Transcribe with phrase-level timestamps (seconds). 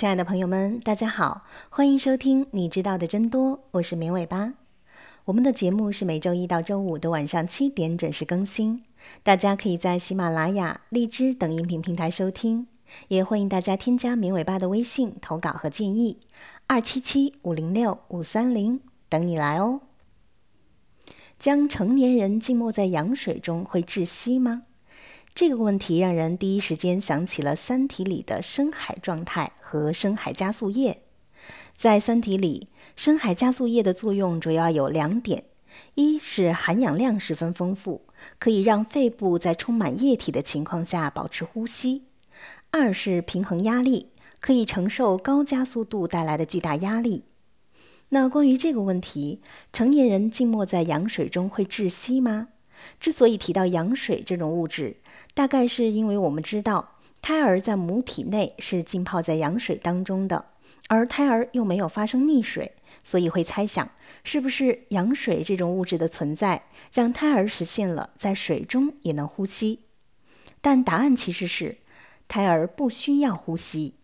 [0.00, 4.54] 亲爱的朋友们，大家好，欢迎收听《你知道的真多》，我是绵尾巴。
[5.26, 8.82] 我们的节目是每周一到周五的晚上七点准时更新，
[9.22, 12.66] 大家可以在喜马拉雅、荔枝等音频平台收听，
[13.08, 16.16] 也欢迎大家添加绵尾巴的微信投稿和建议，
[16.66, 19.82] 二七七五零六五三零，等你来哦。
[21.38, 24.62] 将成年人浸没在羊水中会窒息吗？
[25.40, 31.00] 这个问题让人第一时间想起了《三体》里的深海状态和深海加速液。
[31.74, 35.44] 在《三体》里，深海加速液的作用主要有两点：
[35.94, 38.02] 一是含氧量十分丰富，
[38.38, 42.02] 可以让肺部在充满液体的情况下保持呼吸；
[42.70, 44.08] 二是平衡压力，
[44.40, 47.24] 可以承受高加速度带来的巨大压力。
[48.10, 49.40] 那关于这个问题，
[49.72, 52.48] 成年人浸没在羊水中会窒息吗？
[52.98, 54.96] 之所以提到羊水这种物质，
[55.34, 60.46] 大概是因为我们知道胎儿在母体内是浸泡在羊水当中的，
[60.88, 62.72] 而胎儿又没有发生溺水，
[63.04, 63.90] 所以会猜想
[64.24, 69.80] 是不是羊水这种物质的存在让胎儿实现了在水中也能呼吸。
[70.60, 71.78] 但答案其实是，
[72.28, 73.94] 胎儿不需要呼吸。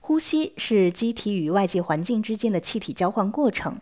[0.00, 3.80] 呼吸是机体与外界环境之间的气体交换过程。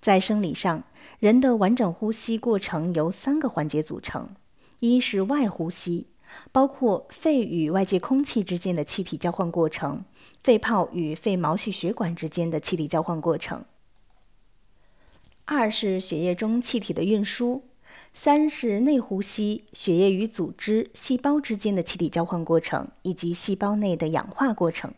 [0.00, 0.84] 在生理上，
[1.18, 4.36] 人的完整呼吸过程由三个环节组成：
[4.80, 6.08] 一是外呼吸，
[6.52, 10.04] 包括肺与外界空气之间的气体交换过程，
[10.42, 13.62] 肺泡与肺毛细血管之间的气体交换过程；
[15.46, 17.62] 二是血液中气体的运输；
[18.12, 24.92] 三是内呼吸，血液与组织、细胞之间的气体交换过程，以及细胞内的氧化过程。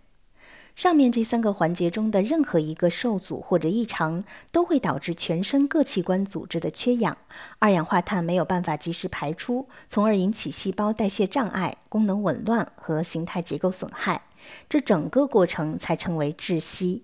[0.78, 7.18] 上面这三个环节中的任何一个受阻或者异常，都会导致全身各器官组织的缺氧，
[7.58, 14.22] 二氧化碳没有办法及时排出，从而引起细胞代谢障碍、功能紊乱和形态结构损害。
[14.68, 17.02] 这整个过程才称为窒息。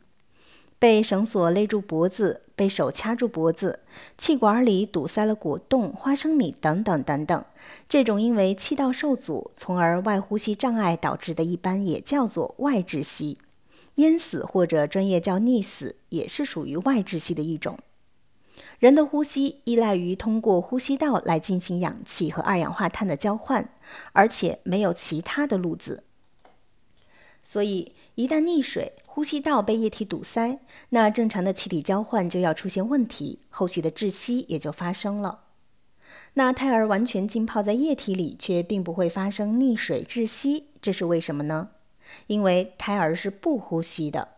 [0.79, 3.81] 被绳索勒住脖子，被手掐住脖子，
[4.17, 7.45] 气管里堵塞了果冻、花生米等等等等，
[7.89, 13.39] 这种因为气道受阻，从而外呼吸障碍导致的，一般也叫做外窒息。
[13.97, 17.79] 淹死或者专业叫溺死，也是属于外窒息的一种。
[18.79, 23.71] 人的呼吸依赖于通过呼吸道来进行氧气和二氧化碳的交换，
[24.13, 26.05] 而且没有其他的路子。
[27.43, 30.59] 所以，一旦溺水，呼吸道被液体堵塞，
[30.91, 35.41] 那正常的气体交换就要出现问题，后续的窒息也就发生了。
[36.35, 41.71] 那胎儿完全浸泡在液体里，却并不会发生溺水窒息，这是为什么呢？
[42.27, 44.29] 因为胎儿是不呼吸的，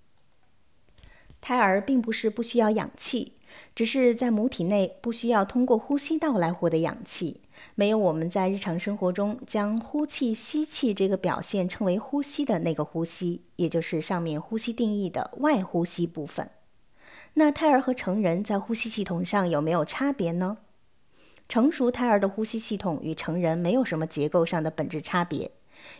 [1.40, 3.32] 胎儿并不是不需要氧气，
[3.74, 7.40] 只是在母体内不需要通过呼吸道来获得氧气，
[7.74, 16.50] 没有我们在日常生活中将呼气、吸气这个表现称为呼吸的那个呼吸，也就是上面呼吸定义的外呼吸部分。
[17.34, 20.58] 那胎儿和成人在呼吸系统上有没有差别呢？
[21.48, 25.52] 成熟胎儿的呼吸系统与成人没有什么结构上的本质差别。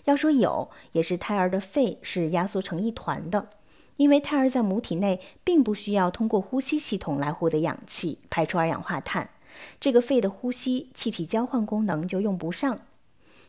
[0.05, 3.51] 要说有，也是胎儿的肺是压缩成一团的，
[3.97, 9.31] 因为胎儿在母体内并不需要通过呼吸系统来获得氧气、排出二氧化碳，
[9.81, 12.81] 这个肺的呼吸气体交换功能就用不上。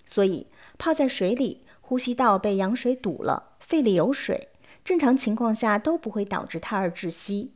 [0.05, 4.49] 所以泡在水里，呼吸道被羊水堵了，肺里有水，
[4.85, 7.51] 正常情况下都不会导致胎儿窒息。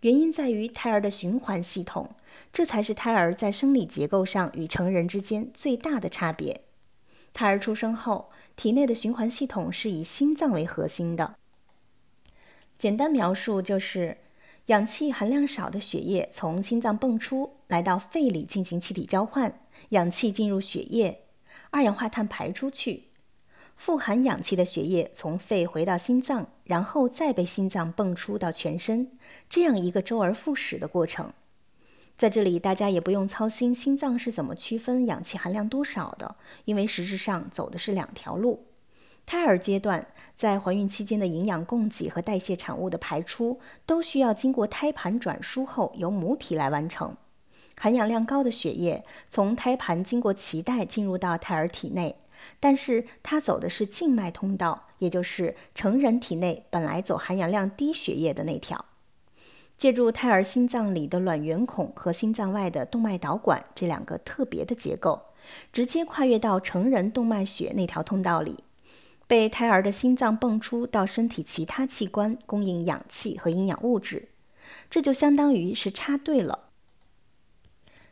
[0.00, 2.14] 原因在于胎儿的循环系统，
[2.50, 6.62] 这才是胎儿在生理结构上与成人之间最大的差别。
[7.32, 11.36] 胎儿出生后，体内的循环系统是以心脏为核心的。
[12.76, 14.18] 简单描述就是，
[14.66, 19.60] 氧气含量少的血液从心脏泵出来到肺里进行气体交换，
[19.90, 21.24] 氧气进入血液，
[21.70, 23.04] 二氧化碳排出去。
[23.76, 29.10] 富含氧气的血液从肺回到心脏，然后再被心脏泵出到全身，
[29.48, 31.32] 这样一个周而复始的过程。
[32.20, 36.36] 在这里，大家也不用操心心脏是怎么区分氧气含量多少的，
[36.66, 38.66] 因为实质上走的是两条路。
[39.24, 40.06] 胎儿阶段
[40.36, 47.16] 在怀孕期间的营养供给和代谢产物的排出，都需要经过胎盘转输后由母体来完成。
[47.78, 52.16] 含氧量高的血液从胎盘经过脐带进入到胎儿体内，
[52.60, 58.84] 但是它走的是静脉通道，也就是成人体内本来走含氧量低血液的那条。
[59.80, 65.22] 借助胎儿心脏里的卵圆孔和心脏外的动脉导管这两个特别的结构，
[65.72, 68.58] 直接跨越到成人动脉血那条通道里，
[69.26, 74.28] 被胎儿的心脏泵出到身体其他器官供应氧气和营养物质，
[74.90, 76.66] 这就相当于是插队了。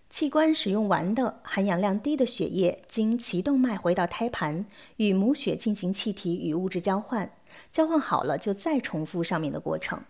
[0.09, 4.65] 器官使用完的含氧量低的血液经脐动脉回到胎盘，
[4.97, 7.31] 与母血进行气体与物质交换，
[7.71, 10.01] 交换好了就再重复上面的过程。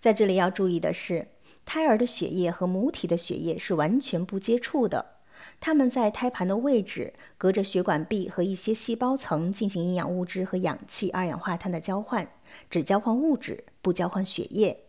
[0.00, 1.28] 在这里要注意的是，
[1.64, 5.18] 胎儿的血液和母体的血液是完全不接触的，
[5.60, 12.30] 它们在胎盘的位置隔着血管壁和一些细胞层进行营养物质和氧气、二氧化碳的交换，
[12.70, 14.84] 只交换物质，不交换血液。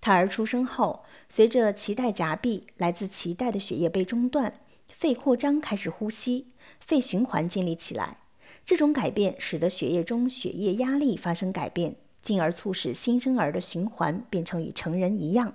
[0.00, 8.18] 胎儿出生后，随着脐带夹壁，来自脐带的血液被中断，肺扩张，开始呼吸，肺循环建立起来。
[8.66, 15.52] 这种改变使得血液中血液压力发生改变，进而促使新生儿的循环变成与成人一样。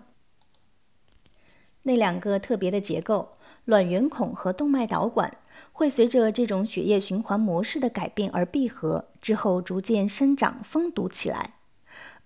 [1.81, 3.29] 那两个特别的结构——
[3.65, 5.37] 卵圆孔和动脉导管，
[5.71, 11.55] 会随着这种血液循环模式的改变而闭合，之后逐渐生长封堵起来。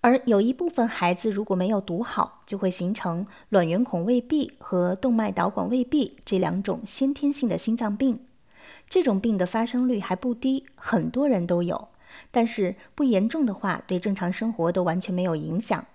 [0.02, 8.20] 而有一部分孩子如果没有堵好，就会形成卵圆孔未闭和动脉导管未闭这两种先天性的心脏病。
[8.90, 11.88] 这种病的发生率还不低，很多人都有，
[12.32, 15.86] 但是不严重的话，对正常生活都完全没有影响。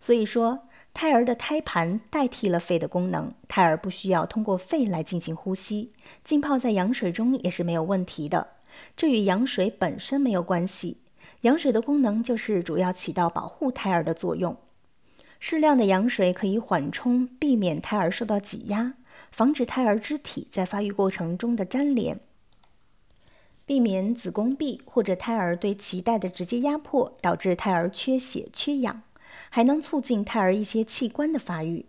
[0.00, 5.92] 所以说，胎儿的胎盘代替了肺的功能，胎儿不需要通过肺来进行呼吸，
[6.24, 8.48] 浸泡在羊水中也是没有问题的。
[8.96, 10.98] 这与羊水本身没有关系，
[11.42, 14.56] 羊水的功能就是主要起到保护胎儿的作用。
[15.38, 18.94] 适量的羊水可以缓冲，避免胎儿受到挤压。
[19.30, 22.20] 防止胎儿肢体在发育过程中的粘连，
[23.72, 29.04] 避免子宫壁或者胎儿对脐带的直接压迫，导致胎儿缺血缺氧，
[29.48, 31.86] 还能促进胎儿一些器官的发育。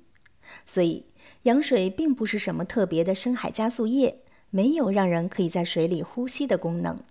[0.66, 1.08] 所以，
[1.42, 4.20] 羊水并不是什么特别的深海加速液，
[4.50, 7.02] 没有让人可以在水里呼吸的功能。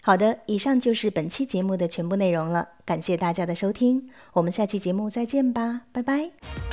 [0.00, 6.71] 好的，以上就是本期节目的全部内容了，感谢大家的收听，我们下期节目再见吧，拜拜。